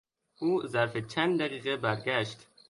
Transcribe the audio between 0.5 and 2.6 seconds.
ظرف چند دقیقه برگشت.